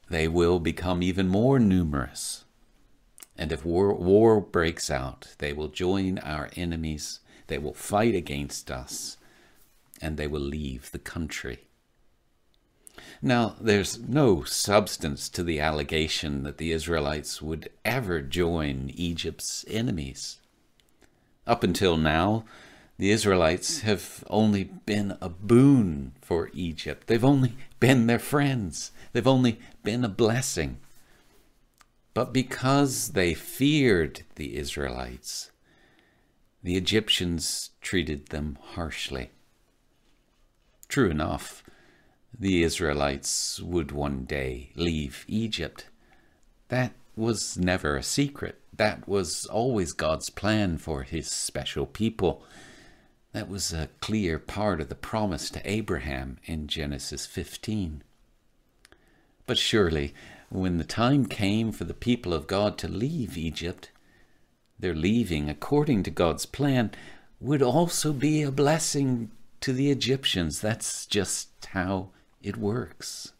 They 0.09 0.27
will 0.27 0.59
become 0.59 1.01
even 1.01 1.27
more 1.27 1.59
numerous. 1.59 2.45
And 3.41 3.51
if 3.51 3.65
war, 3.65 3.91
war 3.91 4.39
breaks 4.39 4.91
out, 4.91 5.29
they 5.39 5.51
will 5.51 5.67
join 5.67 6.19
our 6.19 6.51
enemies, 6.55 7.21
they 7.47 7.57
will 7.57 7.73
fight 7.73 8.13
against 8.13 8.69
us, 8.69 9.17
and 9.99 10.15
they 10.15 10.27
will 10.27 10.41
leave 10.41 10.91
the 10.91 10.99
country. 10.99 11.61
Now, 13.19 13.55
there's 13.59 13.97
no 13.97 14.43
substance 14.43 15.27
to 15.29 15.41
the 15.41 15.59
allegation 15.59 16.43
that 16.43 16.59
the 16.59 16.71
Israelites 16.71 17.41
would 17.41 17.71
ever 17.83 18.21
join 18.21 18.91
Egypt's 18.93 19.65
enemies. 19.67 20.37
Up 21.47 21.63
until 21.63 21.97
now, 21.97 22.45
the 22.99 23.09
Israelites 23.09 23.79
have 23.79 24.23
only 24.29 24.65
been 24.65 25.17
a 25.19 25.29
boon 25.29 26.11
for 26.21 26.51
Egypt. 26.53 27.07
They've 27.07 27.25
only 27.25 27.55
been 27.79 28.05
their 28.05 28.19
friends. 28.19 28.91
They've 29.13 29.25
only 29.25 29.59
been 29.83 30.05
a 30.05 30.09
blessing. 30.09 30.77
But 32.13 32.33
because 32.33 33.09
they 33.09 33.33
feared 33.33 34.23
the 34.35 34.57
Israelites, 34.57 35.51
the 36.61 36.75
Egyptians 36.75 37.71
treated 37.81 38.27
them 38.27 38.57
harshly. 38.61 39.29
True 40.89 41.09
enough, 41.09 41.63
the 42.37 42.63
Israelites 42.63 43.61
would 43.61 43.91
one 43.91 44.25
day 44.25 44.71
leave 44.75 45.25
Egypt. 45.27 45.87
That 46.67 46.93
was 47.15 47.57
never 47.57 47.95
a 47.95 48.03
secret. 48.03 48.59
That 48.73 49.07
was 49.07 49.45
always 49.45 49.93
God's 49.93 50.29
plan 50.29 50.77
for 50.77 51.03
his 51.03 51.29
special 51.29 51.85
people. 51.85 52.43
That 53.31 53.47
was 53.47 53.71
a 53.71 53.89
clear 54.01 54.37
part 54.37 54.81
of 54.81 54.89
the 54.89 54.95
promise 54.95 55.49
to 55.51 55.69
Abraham 55.69 56.39
in 56.43 56.67
Genesis 56.67 57.25
15. 57.25 58.03
But 59.45 59.57
surely, 59.57 60.13
when 60.51 60.77
the 60.77 60.83
time 60.83 61.25
came 61.25 61.71
for 61.71 61.85
the 61.85 61.93
people 61.93 62.33
of 62.33 62.45
God 62.45 62.77
to 62.79 62.87
leave 62.89 63.37
Egypt, 63.37 63.89
their 64.77 64.93
leaving 64.93 65.49
according 65.49 66.03
to 66.03 66.11
God's 66.11 66.45
plan 66.45 66.91
would 67.39 67.61
also 67.61 68.11
be 68.11 68.43
a 68.43 68.51
blessing 68.51 69.31
to 69.61 69.71
the 69.71 69.89
Egyptians. 69.89 70.59
That's 70.59 71.05
just 71.05 71.49
how 71.67 72.09
it 72.43 72.57
works. 72.57 73.31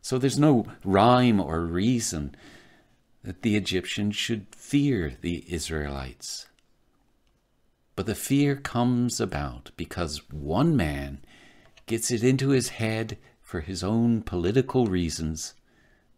So 0.00 0.16
there's 0.16 0.38
no 0.38 0.66
rhyme 0.82 1.40
or 1.40 1.60
reason 1.60 2.34
that 3.22 3.42
the 3.42 3.54
Egyptians 3.54 4.16
should 4.16 4.46
fear 4.54 5.14
the 5.20 5.44
Israelites. 5.52 6.46
But 7.96 8.06
the 8.06 8.14
fear 8.14 8.56
comes 8.56 9.20
about 9.20 9.72
because 9.76 10.30
one 10.30 10.74
man 10.74 11.20
gets 11.86 12.10
it 12.10 12.24
into 12.24 12.48
his 12.48 12.70
head 12.70 13.18
for 13.54 13.60
his 13.60 13.84
own 13.84 14.20
political 14.20 14.86
reasons, 14.86 15.54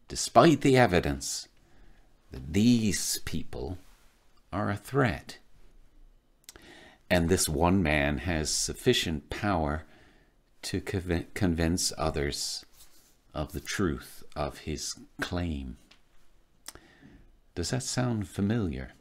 despite 0.09 0.62
the 0.62 0.75
evidence 0.75 1.49
that 2.31 2.55
these 2.55 3.19
people 3.26 3.76
are 4.50 4.71
a 4.71 4.76
threat. 4.78 5.37
And 7.11 7.28
this 7.28 7.47
one 7.47 7.83
man 7.83 8.21
has 8.21 8.49
sufficient 8.49 9.28
power 9.28 9.85
to 10.62 10.81
convince 10.81 11.93
others 11.99 12.64
of 13.35 13.52
the 13.52 13.61
truth 13.61 14.25
of 14.35 14.61
his 14.61 14.95
claim. 15.21 15.76
Does 17.55 17.69
that 17.69 17.83
sound 17.83 18.28
familiar? 18.28 18.93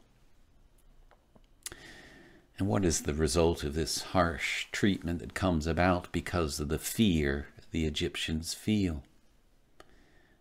And 2.60 2.68
what 2.68 2.84
is 2.84 3.04
the 3.04 3.13
result 3.13 3.63
of 3.63 3.75
this 3.75 4.01
harsh 4.01 4.68
treatment 4.74 5.20
that 5.20 5.34
comes 5.34 5.65
about 5.68 6.12
because 6.12 6.60
of 6.60 6.68
the 6.68 6.80
fear 6.80 7.48
the 7.75 7.86
Egyptians 7.86 8.53
feel? 8.53 9.03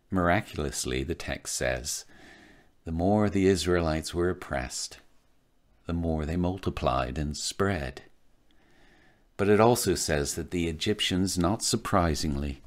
Miraculously, 0.09 1.03
the 1.03 1.17
text 1.17 1.57
says, 1.57 2.05
the 2.85 2.93
more 2.93 3.29
the 3.29 3.49
Israelites 3.49 4.15
were 4.15 4.31
oppressed, 4.31 4.99
the 5.87 5.93
more 5.93 6.25
they 6.25 6.37
multiplied 6.37 7.19
and 7.19 7.37
spread. 7.37 8.03
But 9.37 9.49
it 9.49 9.59
also 9.59 9.97
says 9.97 10.37
that 10.37 10.53
the 10.53 10.69
Egyptians, 10.69 11.37
not 11.37 11.61
surprisingly, 11.61 12.63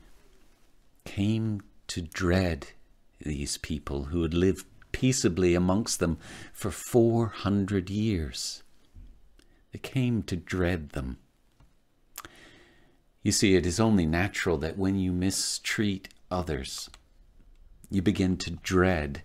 came 1.06 1.62
to 1.88 2.02
dread 2.02 2.68
these 3.22 3.58
people 3.58 4.06
who 4.06 4.22
had 4.22 4.34
lived 4.34 4.66
peaceably 4.92 5.56
amongst 5.56 6.02
them 6.02 6.18
for 6.52 6.72
400 6.72 7.90
years. 7.90 8.64
They 9.72 9.80
came 9.80 10.24
to 10.24 10.36
dread 10.36 10.90
them. 10.90 11.20
You 13.28 13.34
see, 13.34 13.58
it 13.58 13.66
is 13.66 13.78
only 13.78 14.06
natural 14.06 14.58
that 14.60 14.78
when 14.78 14.98
you 14.98 15.12
mistreat 15.12 16.08
others, 16.32 16.90
you 17.92 18.02
begin 18.02 18.38
to 18.38 18.52
dread 18.52 19.22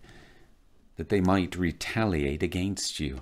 that 0.97 1.09
they 1.09 1.21
might 1.21 1.54
retaliate 1.54 2.42
against 2.42 2.99
you 2.99 3.21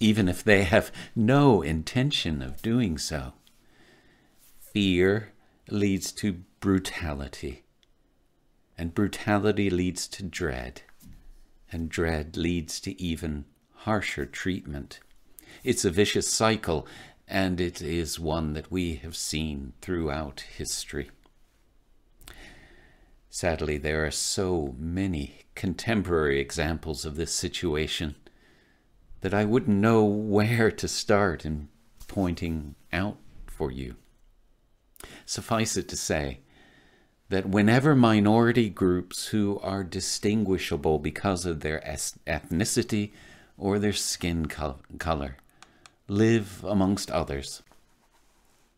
even 0.00 0.26
if 0.26 0.42
they 0.42 0.64
have 0.64 0.90
no 1.14 1.60
intention 1.60 2.40
of 2.40 2.62
doing 2.62 2.96
so. 2.96 3.34
Fear 4.72 5.34
leads 5.68 6.12
to 6.12 6.40
brutality, 6.60 7.64
and 8.78 8.94
brutality 8.94 9.68
leads 9.68 10.08
to 10.08 10.22
dread, 10.22 10.80
and 11.70 11.90
dread 11.90 12.38
leads 12.38 12.80
to 12.80 12.98
even 12.98 13.44
harsher 13.74 14.24
treatment. 14.24 15.00
It's 15.62 15.84
a 15.84 15.90
vicious 15.90 16.28
cycle, 16.28 16.86
and 17.28 17.60
it 17.60 17.82
is 17.82 18.20
one 18.20 18.52
that 18.52 18.70
we 18.70 18.96
have 18.96 19.16
seen 19.16 19.72
throughout 19.80 20.44
history. 20.56 21.10
Sadly, 23.28 23.76
there 23.76 24.06
are 24.06 24.10
so 24.10 24.74
many 24.78 25.42
contemporary 25.54 26.40
examples 26.40 27.04
of 27.04 27.16
this 27.16 27.32
situation 27.32 28.14
that 29.20 29.34
I 29.34 29.44
wouldn't 29.44 29.76
know 29.76 30.04
where 30.04 30.70
to 30.70 30.88
start 30.88 31.44
in 31.44 31.68
pointing 32.06 32.76
out 32.92 33.18
for 33.46 33.70
you. 33.70 33.96
Suffice 35.24 35.76
it 35.76 35.88
to 35.88 35.96
say 35.96 36.40
that 37.28 37.48
whenever 37.48 37.96
minority 37.96 38.70
groups 38.70 39.26
who 39.28 39.58
are 39.62 39.82
distinguishable 39.82 40.98
because 40.98 41.44
of 41.44 41.60
their 41.60 41.80
ethnicity 42.26 43.12
or 43.58 43.78
their 43.78 43.92
skin 43.92 44.46
color 44.46 45.36
live 46.08 46.64
amongst 46.64 47.10
others, 47.10 47.62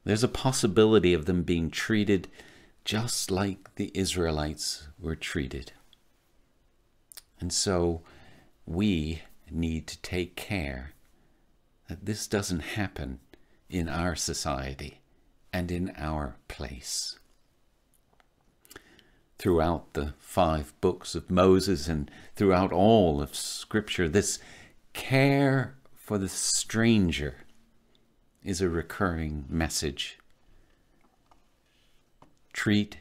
there's 0.04 0.24
a 0.24 0.28
possibility 0.28 1.12
of 1.12 1.26
them 1.26 1.42
being 1.42 1.70
treated 1.70 2.28
just 2.84 3.30
like 3.30 3.74
the 3.74 3.90
Israelites 3.94 4.88
were 4.98 5.16
treated. 5.16 5.72
And 7.40 7.52
so 7.52 8.02
we 8.64 9.22
need 9.50 9.86
to 9.88 10.00
take 10.02 10.36
care 10.36 10.92
that 11.88 12.06
this 12.06 12.26
doesn't 12.26 12.60
happen 12.60 13.20
in 13.68 13.88
our 13.88 14.14
society 14.14 15.00
and 15.52 15.70
in 15.70 15.92
our 15.96 16.36
place. 16.48 17.18
Throughout 19.38 19.94
the 19.94 20.14
five 20.18 20.72
books 20.80 21.14
of 21.14 21.30
Moses 21.30 21.88
and 21.88 22.10
throughout 22.34 22.72
all 22.72 23.22
of 23.22 23.34
Scripture, 23.34 24.08
this 24.08 24.38
care 24.92 25.77
for 26.08 26.16
the 26.16 26.26
stranger 26.26 27.34
is 28.42 28.62
a 28.62 28.68
recurring 28.70 29.44
message. 29.46 30.18
Treat 32.54 32.96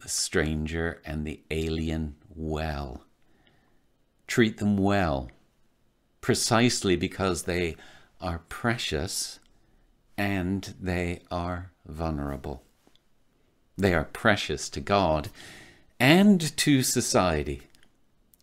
the 0.00 0.08
stranger 0.08 1.00
and 1.06 1.24
the 1.24 1.40
alien 1.52 2.16
well. 2.34 3.04
Treat 4.26 4.58
them 4.58 4.76
well, 4.76 5.30
precisely 6.20 6.96
because 6.96 7.44
they 7.44 7.76
are 8.20 8.40
precious 8.48 9.38
and 10.18 10.74
they 10.80 11.20
are 11.30 11.70
vulnerable. 11.86 12.64
They 13.78 13.94
are 13.94 14.06
precious 14.06 14.68
to 14.70 14.80
God 14.80 15.28
and 16.00 16.56
to 16.56 16.82
society 16.82 17.62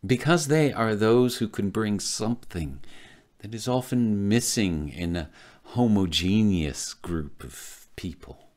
because 0.06 0.48
they 0.48 0.72
are 0.72 0.96
those 0.96 1.40
who 1.40 1.50
can 1.50 1.70
bring 1.70 2.00
something 2.00 2.80
that 3.40 3.56
is 3.56 3.68
often 3.68 4.28
missing 4.28 4.90
in 4.90 5.16
a 5.16 5.30
homogeneous 5.64 6.94
group 6.94 7.44
of 7.44 7.88
people. 7.96 8.50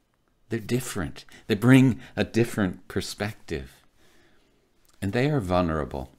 They're 0.49 0.61
different. 0.61 1.25
They 1.47 1.55
bring 1.55 2.01
a 2.17 2.25
different 2.25 2.87
perspective. 2.89 3.83
And 5.01 5.13
they 5.13 5.31
are 5.31 5.41
vulnerable 5.41 6.11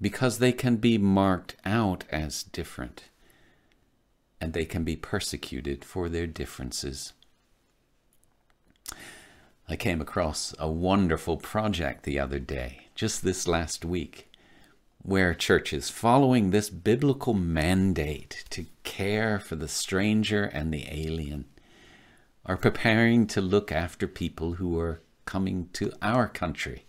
because 0.00 0.38
they 0.38 0.52
can 0.52 0.76
be 0.76 0.98
marked 0.98 1.56
out 1.64 2.04
as 2.10 2.42
different 2.42 3.04
and 4.40 4.52
they 4.52 4.64
can 4.66 4.84
be 4.84 4.96
persecuted 4.96 5.84
for 5.84 6.08
their 6.08 6.26
differences. 6.26 7.14
I 9.66 9.76
came 9.76 10.02
across 10.02 10.54
a 10.58 10.70
wonderful 10.70 11.38
project 11.38 12.02
the 12.02 12.18
other 12.18 12.38
day, 12.38 12.88
just 12.94 13.24
this 13.24 13.48
last 13.48 13.84
week, 13.84 14.30
where 15.04 15.34
churches, 15.34 15.90
following 15.90 16.50
this 16.50 16.70
biblical 16.70 17.34
mandate 17.34 18.44
to 18.48 18.64
care 18.84 19.38
for 19.38 19.54
the 19.54 19.68
stranger 19.68 20.44
and 20.44 20.72
the 20.72 20.86
alien, 20.90 21.44
are 22.46 22.56
preparing 22.56 23.26
to 23.26 23.42
look 23.42 23.70
after 23.70 24.08
people 24.08 24.54
who 24.54 24.78
are 24.78 25.02
coming 25.26 25.68
to 25.74 25.92
our 26.00 26.26
country. 26.26 26.86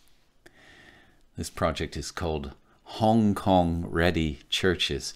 This 1.37 1.49
project 1.49 1.97
is 1.97 2.11
called 2.11 2.53
Hong 2.83 3.35
Kong 3.35 3.85
Ready 3.89 4.39
Churches. 4.49 5.13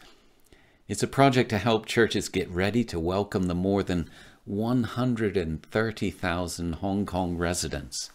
It's 0.90 1.04
a 1.04 1.08
project 1.08 1.50
to 1.52 1.58
help 1.58 1.86
churches 1.86 2.28
get 2.28 2.50
ready 2.50 2.84
to 2.84 3.00
welcome 3.00 3.44
the 3.44 3.56
more 3.56 3.82
than 3.82 4.10
130,000 4.44 6.74
Hong 6.74 7.06
Kong 7.06 7.38
residents 7.38 8.10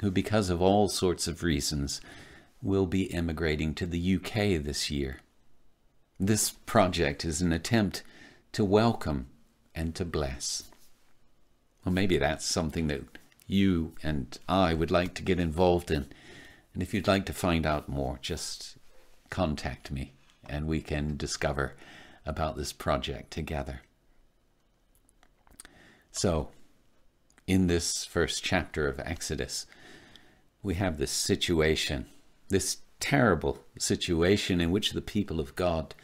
who, 0.00 0.10
because 0.10 0.50
of 0.50 0.60
all 0.60 0.88
sorts 0.88 1.26
of 1.26 1.42
reasons, 1.42 2.02
will 2.62 2.86
be 2.86 3.04
immigrating 3.04 3.74
to 3.74 3.86
the 3.86 4.16
UK 4.16 4.62
this 4.62 4.90
year. 4.90 5.20
This 6.18 6.50
project 6.50 7.24
is 7.24 7.40
an 7.40 7.52
attempt 7.52 8.02
to 8.52 8.64
welcome 8.64 9.28
and 9.74 9.94
to 9.94 10.04
bless. 10.04 10.64
Well, 11.84 11.92
maybe 11.92 12.18
that's 12.18 12.44
something 12.44 12.88
that 12.88 13.02
you 13.46 13.94
and 14.02 14.36
I 14.48 14.74
would 14.74 14.90
like 14.90 15.14
to 15.14 15.22
get 15.22 15.38
involved 15.38 15.90
in. 15.90 16.06
And 16.74 16.82
if 16.82 16.92
you'd 16.92 17.08
like 17.08 17.26
to 17.26 17.32
find 17.32 17.64
out 17.64 17.88
more, 17.88 18.18
just 18.20 18.76
contact 19.30 19.90
me 19.90 20.12
and 20.48 20.66
we 20.66 20.80
can 20.80 21.16
discover 21.16 21.74
about 22.26 22.56
this 22.56 22.72
project 22.72 23.30
together. 23.30 23.82
So, 26.10 26.48
in 27.46 27.66
this 27.66 28.04
first 28.04 28.44
chapter 28.44 28.88
of 28.88 29.00
Exodus, 29.00 29.66
we 30.62 30.74
have 30.74 30.98
this 30.98 31.10
situation, 31.10 32.06
this 32.48 32.78
terrible 33.00 33.64
situation 33.78 34.60
in 34.60 34.70
which 34.70 34.92
the 34.92 35.00
people 35.00 35.40
of 35.40 35.54
God 35.54 35.94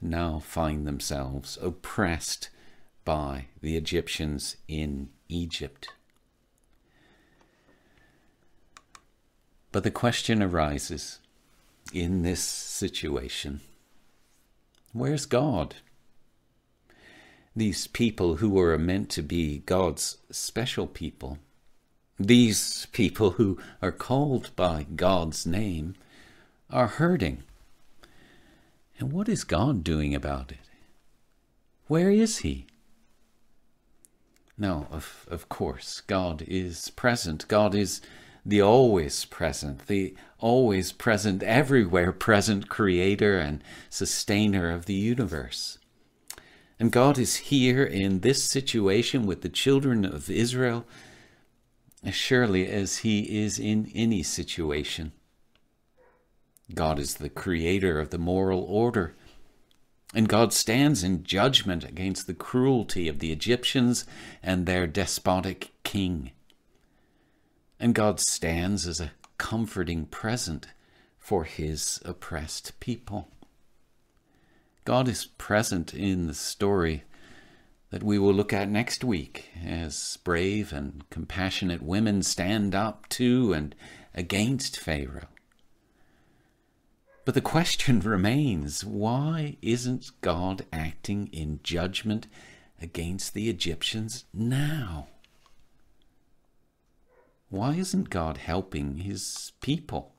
now 0.00 0.40
find 0.40 0.86
themselves 0.86 1.58
oppressed 1.62 2.50
by 3.04 3.46
the 3.60 3.76
Egyptians 3.76 4.56
in 4.68 5.08
Egypt. 5.28 5.88
But 9.70 9.84
the 9.84 9.90
question 9.90 10.42
arises 10.42 11.18
in 11.92 12.22
this 12.22 12.42
situation 12.42 13.60
where's 14.92 15.24
God? 15.24 15.76
These 17.56 17.86
people 17.86 18.36
who 18.36 18.50
were 18.50 18.76
meant 18.78 19.08
to 19.10 19.22
be 19.22 19.58
God's 19.60 20.18
special 20.30 20.86
people, 20.86 21.38
these 22.24 22.86
people 22.92 23.32
who 23.32 23.58
are 23.80 23.92
called 23.92 24.50
by 24.56 24.86
God's 24.96 25.46
name, 25.46 25.94
are 26.70 26.86
hurting. 26.86 27.42
And 28.98 29.12
what 29.12 29.28
is 29.28 29.44
God 29.44 29.84
doing 29.84 30.14
about 30.14 30.52
it? 30.52 30.58
Where 31.86 32.10
is 32.10 32.38
He? 32.38 32.66
Now, 34.56 34.86
of, 34.90 35.26
of 35.30 35.48
course, 35.48 36.00
God 36.00 36.44
is 36.46 36.90
present. 36.90 37.48
God 37.48 37.74
is 37.74 38.00
the 38.44 38.62
always 38.62 39.24
present, 39.24 39.86
the 39.86 40.14
always 40.38 40.92
present, 40.92 41.42
everywhere 41.42 42.12
present 42.12 42.68
creator 42.68 43.38
and 43.38 43.62
sustainer 43.88 44.70
of 44.70 44.86
the 44.86 44.94
universe. 44.94 45.78
And 46.78 46.90
God 46.90 47.18
is 47.18 47.36
here 47.36 47.84
in 47.84 48.20
this 48.20 48.42
situation 48.42 49.26
with 49.26 49.42
the 49.42 49.48
children 49.48 50.04
of 50.04 50.28
Israel 50.28 50.84
surely 52.10 52.66
as 52.68 52.98
He 52.98 53.42
is 53.42 53.58
in 53.58 53.90
any 53.94 54.22
situation. 54.22 55.12
God 56.74 56.98
is 56.98 57.14
the 57.14 57.28
creator 57.28 58.00
of 58.00 58.10
the 58.10 58.18
moral 58.18 58.62
order. 58.62 59.14
And 60.14 60.28
God 60.28 60.52
stands 60.52 61.02
in 61.02 61.24
judgment 61.24 61.84
against 61.84 62.26
the 62.26 62.34
cruelty 62.34 63.08
of 63.08 63.18
the 63.18 63.32
Egyptians 63.32 64.04
and 64.42 64.66
their 64.66 64.86
despotic 64.86 65.72
king 65.84 66.32
and 67.82 67.96
God 67.96 68.20
stands 68.20 68.86
as 68.86 69.00
a 69.00 69.10
comforting 69.38 70.06
present 70.06 70.68
for 71.18 71.42
his 71.42 72.00
oppressed 72.04 72.78
people. 72.78 73.26
God 74.84 75.08
is 75.08 75.24
present 75.26 75.92
in 75.92 76.28
the 76.28 76.34
story 76.34 77.02
that 77.92 78.02
we 78.02 78.18
will 78.18 78.34
look 78.34 78.52
at 78.52 78.68
next 78.68 79.04
week 79.04 79.50
as 79.64 80.18
brave 80.24 80.72
and 80.72 81.08
compassionate 81.08 81.80
women 81.82 82.24
stand 82.24 82.74
up 82.74 83.08
to 83.10 83.52
and 83.52 83.76
against 84.12 84.76
Pharaoh. 84.76 85.28
But 87.24 87.34
the 87.34 87.40
question 87.40 88.00
remains 88.04 88.84
why 88.84 89.56
isn't 89.62 90.10
God 90.20 90.66
acting 90.72 91.28
in 91.28 91.60
judgment 91.62 92.26
against 92.80 93.32
the 93.32 93.48
Egyptians 93.48 94.24
now? 94.34 95.06
why 97.52 97.74
isn't 97.74 98.08
God 98.08 98.38
helping 98.38 98.96
his 98.96 99.52
people? 99.60 100.14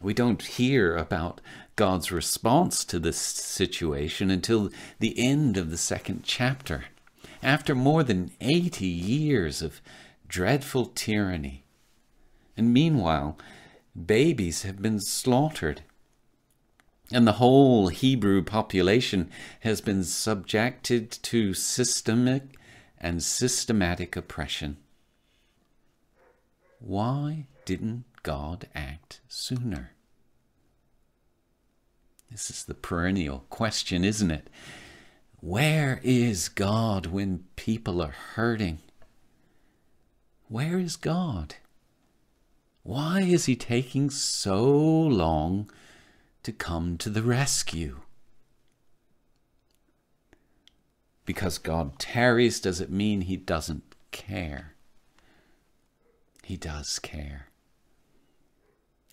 We 0.00 0.14
don't 0.14 0.42
hear 0.42 0.96
about 0.96 1.40
God's 1.74 2.12
response 2.12 2.84
to 2.84 2.98
this 2.98 3.18
situation 3.18 4.30
until 4.30 4.70
the 4.98 5.18
end 5.18 5.56
of 5.56 5.70
the 5.70 5.78
second 5.78 6.22
chapter, 6.24 6.86
after 7.42 7.74
more 7.74 8.02
than 8.02 8.32
80 8.40 8.86
years 8.86 9.62
of 9.62 9.80
dreadful 10.28 10.86
tyranny. 10.86 11.64
And 12.56 12.72
meanwhile, 12.72 13.38
babies 13.94 14.62
have 14.62 14.82
been 14.82 15.00
slaughtered, 15.00 15.82
and 17.12 17.26
the 17.26 17.32
whole 17.32 17.88
Hebrew 17.88 18.42
population 18.42 19.30
has 19.60 19.80
been 19.80 20.04
subjected 20.04 21.10
to 21.10 21.54
systemic 21.54 22.42
and 22.98 23.22
systematic 23.22 24.16
oppression. 24.16 24.78
Why 26.78 27.46
didn't 27.64 28.04
God 28.22 28.68
act 28.74 29.20
sooner? 29.28 29.92
This 32.30 32.50
is 32.50 32.64
the 32.64 32.74
perennial 32.74 33.44
question, 33.50 34.04
isn't 34.04 34.30
it? 34.30 34.50
Where 35.40 36.00
is 36.02 36.48
God 36.48 37.06
when 37.06 37.44
people 37.56 38.02
are 38.02 38.14
hurting? 38.34 38.80
Where 40.48 40.78
is 40.78 40.96
God? 40.96 41.56
Why 42.82 43.20
is 43.20 43.46
He 43.46 43.56
taking 43.56 44.10
so 44.10 44.64
long 44.64 45.70
to 46.42 46.52
come 46.52 46.98
to 46.98 47.10
the 47.10 47.22
rescue? 47.22 48.00
Because 51.24 51.58
God 51.58 51.98
tarries, 51.98 52.60
does 52.60 52.80
it 52.80 52.90
mean 52.90 53.22
He 53.22 53.36
doesn't 53.36 53.96
care? 54.12 54.75
He 56.46 56.56
does 56.56 57.00
care. 57.00 57.48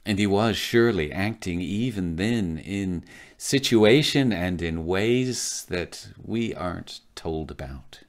And 0.06 0.20
he 0.20 0.28
was 0.28 0.56
surely 0.56 1.12
acting 1.12 1.62
even 1.62 2.18
then 2.18 2.60
in 2.60 3.06
situation 3.40 4.32
and 4.32 4.62
in 4.62 4.86
ways 4.86 5.66
that 5.68 6.10
we 6.24 6.54
aren't 6.54 7.00
told 7.16 7.50
about. 7.50 8.02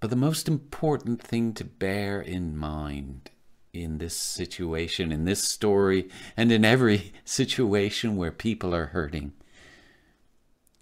But 0.00 0.08
the 0.08 0.16
most 0.16 0.48
important 0.48 1.20
thing 1.20 1.52
to 1.56 1.64
bear 1.64 2.22
in 2.22 2.56
mind 2.56 3.32
in 3.74 3.98
this 3.98 4.16
situation, 4.16 5.12
in 5.12 5.26
this 5.26 5.44
story, 5.44 6.08
and 6.38 6.50
in 6.50 6.64
every 6.64 7.12
situation 7.26 8.16
where 8.16 8.32
people 8.32 8.74
are 8.74 8.86
hurting 8.86 9.34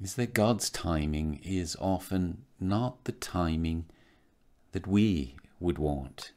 is 0.00 0.14
that 0.14 0.34
God's 0.34 0.70
timing 0.70 1.40
is 1.42 1.76
often 1.80 2.44
not 2.60 3.02
the 3.06 3.12
timing 3.12 3.86
that 4.70 4.86
we 4.86 5.34
would 5.60 5.78
want. 5.78 6.32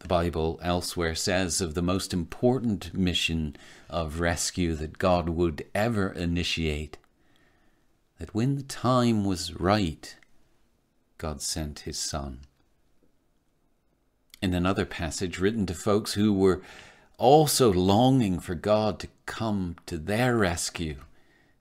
The 0.00 0.08
Bible 0.08 0.60
elsewhere 0.62 1.14
says 1.14 1.60
of 1.60 1.74
the 1.74 1.82
most 1.82 2.12
important 2.12 2.92
mission 2.92 3.56
of 3.88 4.20
rescue 4.20 4.74
that 4.74 4.98
God 4.98 5.30
would 5.30 5.64
ever 5.74 6.10
initiate 6.10 6.98
that 8.18 8.34
when 8.34 8.56
the 8.56 8.62
time 8.62 9.24
was 9.24 9.54
right, 9.54 10.14
God 11.16 11.40
sent 11.40 11.80
his 11.80 11.98
Son. 11.98 12.40
In 14.42 14.52
another 14.52 14.84
passage 14.84 15.38
written 15.38 15.64
to 15.66 15.74
folks 15.74 16.12
who 16.12 16.32
were 16.34 16.60
also 17.16 17.72
longing 17.72 18.40
for 18.40 18.54
God 18.54 18.98
to 19.00 19.08
come 19.24 19.76
to 19.86 19.96
their 19.96 20.36
rescue, 20.36 20.96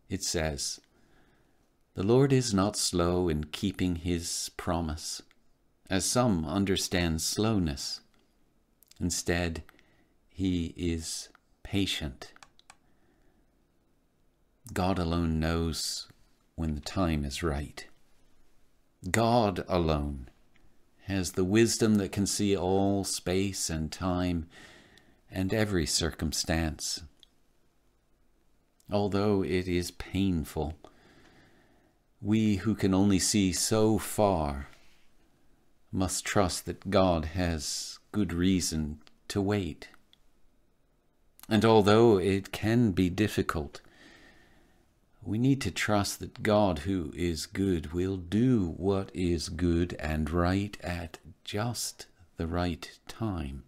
it 0.10 0.22
says, 0.22 0.82
The 1.96 2.04
Lord 2.04 2.34
is 2.34 2.56
not 2.56 2.76
slow 2.76 3.30
in 3.30 3.44
keeping 3.46 3.98
his 3.98 4.50
promise, 4.58 5.22
as 5.92 6.06
some 6.06 6.44
understand 6.44 7.22
slowness. 7.22 8.02
Instead, 9.00 9.62
he 10.28 10.74
is 10.76 11.30
patient. 11.62 12.34
God 14.74 14.98
alone 14.98 15.40
knows 15.40 16.08
when 16.56 16.74
the 16.74 16.82
time 16.82 17.24
is 17.24 17.44
right. 17.44 17.86
God 19.12 19.64
alone 19.68 20.30
has 21.04 21.34
the 21.34 21.44
wisdom 21.44 21.96
that 21.96 22.12
can 22.12 22.26
see 22.26 22.58
all 22.58 23.04
space 23.04 23.70
and 23.70 23.92
time 23.92 24.48
and 25.30 25.54
every 25.54 25.86
circumstance. 25.86 27.04
Although 28.92 29.44
it 29.44 29.68
is 29.68 29.92
painful, 29.92 30.76
we 32.24 32.56
who 32.58 32.74
can 32.74 32.94
only 32.94 33.20
see 33.20 33.52
so 33.52 33.98
far 33.98 34.68
must 35.92 36.24
trust 36.26 36.66
that 36.66 36.90
God 36.90 37.26
has 37.26 38.00
good 38.14 38.32
reason 38.32 39.02
to 39.28 39.42
wait. 39.42 39.90
And 41.50 41.66
although 41.66 42.18
it 42.18 42.54
can 42.54 42.92
be 42.92 43.10
difficult, 43.10 43.82
we 45.22 45.38
need 45.38 45.60
to 45.62 45.72
trust 45.72 46.22
that 46.22 46.42
God, 46.42 46.80
who 46.80 47.12
is 47.14 47.46
good, 47.46 47.92
will 47.92 48.16
do 48.16 48.74
what 48.78 49.12
is 49.14 49.50
good 49.50 49.94
and 50.00 50.30
right 50.30 50.78
at 50.82 51.18
just 51.44 52.08
the 52.38 52.48
right 52.48 53.00
time. 53.10 53.64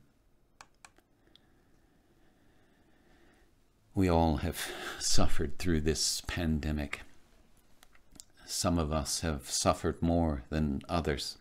We 3.94 4.10
all 4.10 4.38
have 4.38 4.72
suffered 5.00 5.60
through 5.60 5.82
this 5.82 6.22
pandemic. 6.26 7.02
Some 8.46 8.78
of 8.78 8.94
us 8.94 9.22
have 9.22 9.50
suffered 9.50 10.02
more 10.02 10.44
than 10.50 10.82
others. 10.88 11.38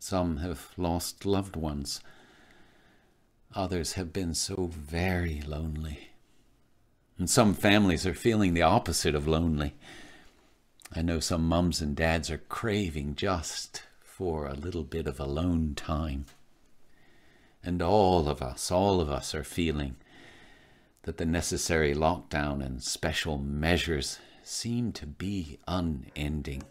Some 0.00 0.38
have 0.38 0.72
lost 0.76 1.24
loved 1.24 1.54
ones. 1.54 2.00
Others 3.54 3.92
have 3.92 4.12
been 4.12 4.34
so 4.34 4.68
very 4.72 5.42
lonely. 5.42 6.10
And 7.18 7.30
some 7.30 7.54
families 7.54 8.06
are 8.06 8.14
feeling 8.14 8.54
the 8.54 8.62
opposite 8.62 9.14
of 9.14 9.28
lonely. 9.28 9.74
I 10.94 11.02
know 11.02 11.20
some 11.20 11.46
mums 11.46 11.80
and 11.80 11.94
dads 11.94 12.30
are 12.30 12.38
craving 12.38 13.14
just 13.14 13.82
for 14.02 14.46
a 14.46 14.54
little 14.54 14.82
bit 14.84 15.06
of 15.06 15.20
alone 15.20 15.74
time. 15.76 16.26
And 17.62 17.80
all 17.80 18.28
of 18.28 18.42
us, 18.42 18.72
all 18.72 19.00
of 19.00 19.08
us 19.08 19.34
are 19.34 19.44
feeling 19.44 19.96
that 21.02 21.18
the 21.18 21.26
necessary 21.26 21.94
lockdown 21.94 22.64
and 22.64 22.82
special 22.82 23.38
measures 23.38 24.18
seem 24.42 24.92
to 24.92 25.06
be 25.06 25.58
unending. 25.66 26.62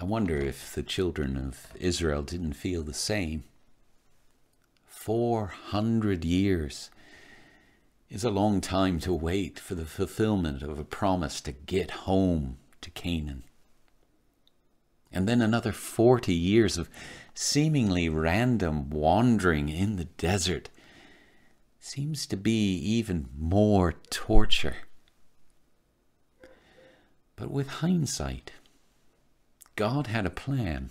I 0.00 0.04
wonder 0.04 0.36
if 0.36 0.74
the 0.74 0.82
children 0.82 1.36
of 1.36 1.72
Israel 1.74 2.22
didn't 2.22 2.52
feel 2.52 2.82
the 2.82 2.94
same. 2.94 3.44
Four 4.86 5.46
hundred 5.46 6.24
years 6.24 6.90
is 8.10 8.24
a 8.24 8.30
long 8.30 8.60
time 8.60 8.98
to 9.00 9.12
wait 9.12 9.58
for 9.58 9.74
the 9.74 9.84
fulfillment 9.84 10.62
of 10.62 10.78
a 10.78 10.84
promise 10.84 11.40
to 11.42 11.52
get 11.52 11.90
home 11.90 12.58
to 12.80 12.90
Canaan. 12.90 13.44
And 15.12 15.28
then 15.28 15.40
another 15.40 15.72
40 15.72 16.32
years 16.32 16.78
of 16.78 16.90
seemingly 17.34 18.08
random 18.08 18.90
wandering 18.90 19.68
in 19.68 19.96
the 19.96 20.04
desert 20.04 20.68
seems 21.78 22.26
to 22.26 22.36
be 22.36 22.74
even 22.76 23.28
more 23.36 23.94
torture. 24.10 24.76
But 27.36 27.50
with 27.50 27.68
hindsight, 27.68 28.52
God 29.76 30.08
had 30.08 30.26
a 30.26 30.30
plan. 30.30 30.90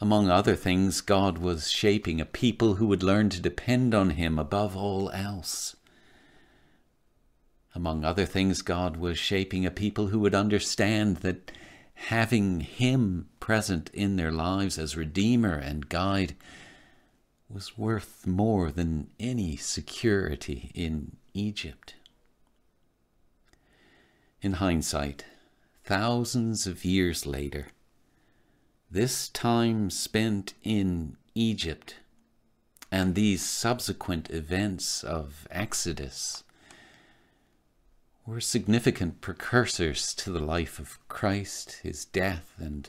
Among 0.00 0.30
other 0.30 0.54
things, 0.54 1.00
God 1.00 1.38
was 1.38 1.70
shaping 1.70 2.20
a 2.20 2.24
people 2.24 2.74
who 2.74 2.86
would 2.86 3.02
learn 3.02 3.30
to 3.30 3.40
depend 3.40 3.94
on 3.94 4.10
Him 4.10 4.38
above 4.38 4.76
all 4.76 5.10
else. 5.10 5.74
Among 7.74 8.04
other 8.04 8.24
things, 8.24 8.62
God 8.62 8.96
was 8.96 9.18
shaping 9.18 9.66
a 9.66 9.72
people 9.72 10.08
who 10.08 10.20
would 10.20 10.36
understand 10.36 11.18
that 11.18 11.50
having 11.94 12.60
Him 12.60 13.28
present 13.40 13.90
in 13.92 14.14
their 14.14 14.30
lives 14.30 14.78
as 14.78 14.96
Redeemer 14.96 15.54
and 15.54 15.88
Guide 15.88 16.36
was 17.48 17.78
worth 17.78 18.26
more 18.26 18.70
than 18.70 19.10
any 19.18 19.56
security 19.56 20.70
in 20.74 21.16
Egypt. 21.32 21.94
In 24.42 24.54
hindsight, 24.54 25.24
thousands 25.84 26.66
of 26.66 26.84
years 26.84 27.26
later, 27.26 27.68
this 28.90 29.28
time 29.28 29.90
spent 29.90 30.54
in 30.62 31.16
Egypt 31.34 31.96
and 32.90 33.14
these 33.14 33.42
subsequent 33.42 34.30
events 34.30 35.04
of 35.04 35.46
Exodus 35.50 36.42
were 38.24 38.40
significant 38.40 39.20
precursors 39.20 40.14
to 40.14 40.30
the 40.30 40.40
life 40.40 40.78
of 40.78 40.98
Christ, 41.08 41.80
his 41.82 42.04
death 42.04 42.54
and 42.58 42.88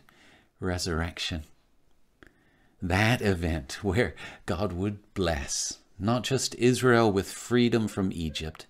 resurrection. 0.60 1.43
That 2.81 3.21
event 3.21 3.79
where 3.83 4.15
God 4.45 4.73
would 4.73 4.99
bless 5.13 5.79
not 5.99 6.23
just 6.23 6.55
Israel 6.55 7.11
with 7.11 7.29
freedom 7.29 7.87
from 7.87 8.11
Egypt, 8.13 8.65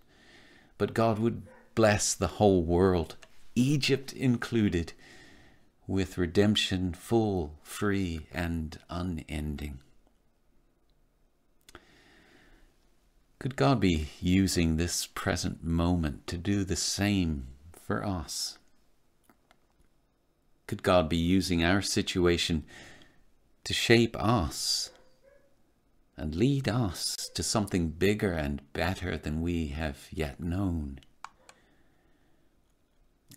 but 0.77 0.95
God 0.95 1.19
would 1.19 1.43
bless 1.75 2.15
the 2.15 2.27
whole 2.27 2.63
world 2.63 3.15
Egypt 3.55 4.13
included, 4.13 4.93
with 5.85 6.17
redemption 6.17 6.93
full, 6.93 7.55
free, 7.61 8.27
and 8.33 8.79
unending. 8.89 9.79
Could 13.39 13.55
God 13.55 13.79
be 13.79 14.09
using 14.21 14.77
this 14.77 15.07
present 15.07 15.63
moment 15.63 16.27
to 16.27 16.37
do 16.37 16.63
the 16.63 16.75
same 16.75 17.47
for 17.85 18.05
us? 18.05 18.57
Could 20.67 20.83
God 20.83 21.09
be 21.09 21.17
using 21.17 21.63
our 21.63 21.81
situation 21.81 22.63
to 23.69 23.73
shape 23.75 24.17
us 24.19 24.89
and 26.17 26.33
lead 26.33 26.67
us 26.67 27.29
to 27.35 27.43
something 27.43 27.89
bigger 27.89 28.31
and 28.31 28.61
better 28.73 29.15
than 29.15 29.43
we 29.43 29.67
have 29.67 30.07
yet 30.09 30.39
known? 30.39 30.99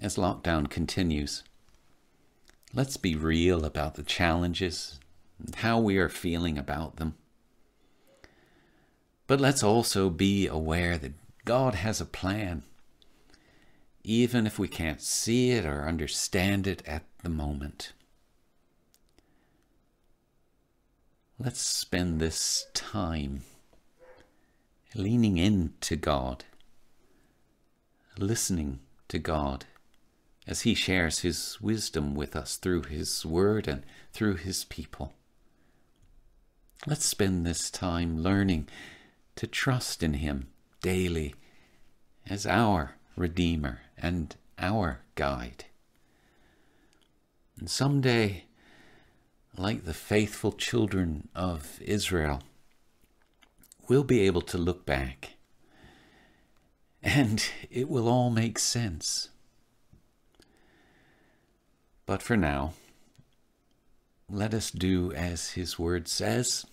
as 0.00 0.16
lockdown 0.16 0.70
continues. 0.70 1.44
Let's 2.72 2.96
be 2.96 3.14
real 3.14 3.66
about 3.66 3.96
the 3.96 4.02
challenges 4.02 4.98
and 5.38 5.54
how 5.54 5.78
we 5.78 5.98
are 5.98 6.08
feeling 6.08 6.56
about 6.56 6.96
them. 6.96 7.14
But 9.26 9.38
let's 9.38 9.62
also 9.62 10.08
be 10.08 10.46
aware 10.46 10.96
that 10.96 11.12
God 11.44 11.74
has 11.74 12.00
a 12.00 12.06
plan, 12.06 12.62
even 14.02 14.46
if 14.46 14.58
we 14.58 14.66
can't 14.66 15.02
see 15.02 15.50
it 15.50 15.66
or 15.66 15.86
understand 15.86 16.66
it 16.66 16.82
at 16.86 17.04
the 17.22 17.28
moment. 17.28 17.92
Let's 21.44 21.60
spend 21.60 22.20
this 22.20 22.66
time 22.72 23.42
leaning 24.94 25.38
in 25.38 25.74
to 25.80 25.96
God, 25.96 26.44
listening 28.16 28.78
to 29.08 29.18
God 29.18 29.64
as 30.46 30.60
He 30.60 30.74
shares 30.74 31.18
His 31.20 31.58
wisdom 31.60 32.14
with 32.14 32.36
us 32.36 32.58
through 32.58 32.82
His 32.82 33.26
Word 33.26 33.66
and 33.66 33.82
through 34.12 34.36
His 34.36 34.64
people. 34.66 35.14
Let's 36.86 37.06
spend 37.06 37.44
this 37.44 37.72
time 37.72 38.22
learning 38.22 38.68
to 39.34 39.48
trust 39.48 40.04
in 40.04 40.14
Him 40.14 40.46
daily 40.80 41.34
as 42.24 42.46
our 42.46 42.94
Redeemer 43.16 43.80
and 43.98 44.36
our 44.60 45.00
guide. 45.16 45.64
And 47.58 47.68
someday, 47.68 48.44
like 49.56 49.84
the 49.84 49.94
faithful 49.94 50.52
children 50.52 51.28
of 51.34 51.80
Israel, 51.82 52.42
we'll 53.88 54.04
be 54.04 54.20
able 54.20 54.42
to 54.42 54.58
look 54.58 54.86
back 54.86 55.32
and 57.02 57.44
it 57.70 57.88
will 57.88 58.08
all 58.08 58.30
make 58.30 58.58
sense. 58.58 59.28
But 62.06 62.22
for 62.22 62.36
now, 62.36 62.74
let 64.28 64.54
us 64.54 64.70
do 64.70 65.12
as 65.12 65.50
His 65.50 65.78
Word 65.78 66.08
says. 66.08 66.64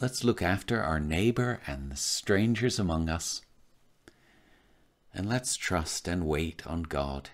Let's 0.00 0.24
look 0.24 0.42
after 0.42 0.82
our 0.82 1.00
neighbor 1.00 1.60
and 1.66 1.90
the 1.90 1.96
strangers 1.96 2.78
among 2.78 3.08
us. 3.08 3.40
And 5.14 5.28
let's 5.28 5.56
trust 5.56 6.06
and 6.06 6.26
wait 6.26 6.66
on 6.66 6.82
God. 6.82 7.30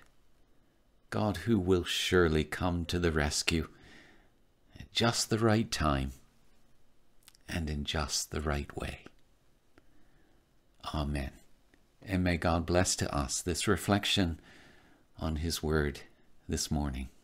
God 1.11 1.39
who 1.39 1.59
will 1.59 1.85
surely 1.85 2.45
come 2.45 2.85
to 2.87 2.99
the 2.99 3.11
rescue 3.11 3.69
just 4.93 5.31
the 5.31 5.39
right 5.39 5.71
time 5.71 6.13
and 7.49 7.69
in 7.69 7.85
just 7.85 8.31
the 8.31 8.41
right 8.41 8.75
way. 8.77 9.01
Amen. 10.95 11.31
And 12.05 12.25
may 12.25 12.37
God 12.37 12.67
bless 12.67 12.97
to 12.97 13.15
us 13.15 13.41
this 13.41 13.69
reflection 13.69 14.41
on 15.19 15.37
His 15.37 15.63
Word 15.63 16.01
this 16.49 16.71
morning. 16.71 17.09